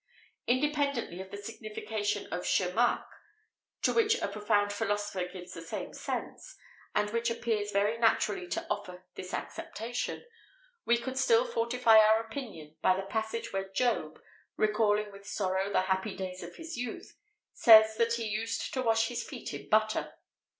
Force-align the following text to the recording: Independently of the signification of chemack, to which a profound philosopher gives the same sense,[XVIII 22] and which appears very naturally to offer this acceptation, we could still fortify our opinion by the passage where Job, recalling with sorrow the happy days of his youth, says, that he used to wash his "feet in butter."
Independently 0.47 1.21
of 1.21 1.29
the 1.29 1.37
signification 1.37 2.25
of 2.33 2.43
chemack, 2.43 3.05
to 3.83 3.93
which 3.93 4.19
a 4.19 4.27
profound 4.27 4.73
philosopher 4.73 5.27
gives 5.27 5.53
the 5.53 5.61
same 5.61 5.93
sense,[XVIII 5.93 6.55
22] 6.93 6.93
and 6.95 7.09
which 7.11 7.29
appears 7.29 7.71
very 7.71 7.99
naturally 7.99 8.47
to 8.47 8.65
offer 8.67 9.05
this 9.13 9.31
acceptation, 9.31 10.25
we 10.85 10.97
could 10.97 11.19
still 11.19 11.45
fortify 11.45 11.99
our 11.99 12.19
opinion 12.19 12.75
by 12.81 12.95
the 12.95 13.03
passage 13.05 13.53
where 13.53 13.69
Job, 13.69 14.19
recalling 14.57 15.11
with 15.11 15.27
sorrow 15.27 15.71
the 15.71 15.81
happy 15.81 16.17
days 16.17 16.41
of 16.41 16.55
his 16.55 16.75
youth, 16.75 17.15
says, 17.53 17.95
that 17.97 18.13
he 18.13 18.25
used 18.25 18.73
to 18.73 18.81
wash 18.81 19.07
his 19.09 19.21
"feet 19.21 19.53
in 19.53 19.69
butter." 19.69 20.15